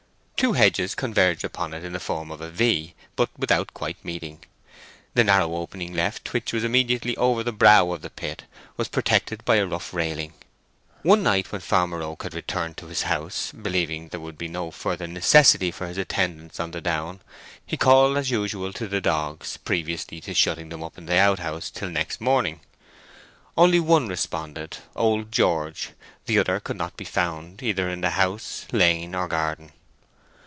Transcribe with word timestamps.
Two 0.35 0.53
hedges 0.53 0.95
converged 0.95 1.43
upon 1.43 1.71
it 1.71 1.85
in 1.85 1.93
the 1.93 1.99
form 1.99 2.31
of 2.31 2.41
a 2.41 2.49
V, 2.49 2.95
but 3.15 3.29
without 3.37 3.75
quite 3.75 4.03
meeting. 4.03 4.43
The 5.13 5.23
narrow 5.23 5.53
opening 5.53 5.93
left, 5.93 6.33
which 6.33 6.51
was 6.51 6.63
immediately 6.63 7.15
over 7.17 7.43
the 7.43 7.51
brow 7.51 7.91
of 7.91 8.01
the 8.01 8.09
pit, 8.09 8.45
was 8.75 8.87
protected 8.87 9.45
by 9.45 9.57
a 9.57 9.67
rough 9.67 9.93
railing. 9.93 10.33
One 11.03 11.21
night, 11.21 11.51
when 11.51 11.61
Farmer 11.61 12.01
Oak 12.01 12.23
had 12.23 12.33
returned 12.33 12.77
to 12.77 12.87
his 12.87 13.03
house, 13.03 13.51
believing 13.51 14.07
there 14.07 14.19
would 14.19 14.39
be 14.39 14.47
no 14.47 14.71
further 14.71 15.05
necessity 15.05 15.69
for 15.69 15.85
his 15.85 15.99
attendance 15.99 16.59
on 16.59 16.71
the 16.71 16.81
down, 16.81 17.19
he 17.63 17.77
called 17.77 18.17
as 18.17 18.31
usual 18.31 18.73
to 18.73 18.87
the 18.87 18.99
dogs, 18.99 19.57
previously 19.57 20.19
to 20.21 20.33
shutting 20.33 20.69
them 20.69 20.81
up 20.83 20.97
in 20.97 21.05
the 21.05 21.19
outhouse 21.19 21.69
till 21.69 21.89
next 21.91 22.19
morning. 22.19 22.61
Only 23.55 23.79
one 23.79 24.07
responded—old 24.07 25.31
George; 25.31 25.91
the 26.25 26.39
other 26.39 26.59
could 26.59 26.77
not 26.77 26.97
be 26.97 27.05
found, 27.05 27.61
either 27.61 27.87
in 27.91 28.01
the 28.01 28.09
house, 28.17 28.65
lane, 28.71 29.13
or 29.13 29.27
garden. 29.27 29.73